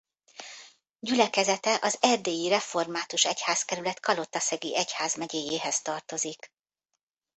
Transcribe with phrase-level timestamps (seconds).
[0.99, 6.53] Gyülekezete az erdélyi református egyházkerület kalotaszegi egyházmegyéjéhez tartozik.